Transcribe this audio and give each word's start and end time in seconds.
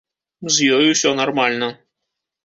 З 0.53 0.69
ёй 0.77 0.87
усё 0.93 1.11
нармальна. 1.19 1.69